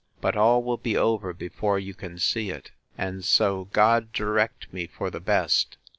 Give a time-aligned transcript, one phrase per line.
[0.19, 4.87] —But all will be over before you can see it; and so God direct me
[4.87, 5.77] for the best!